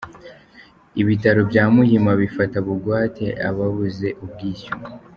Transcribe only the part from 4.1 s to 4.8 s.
ubwishyu.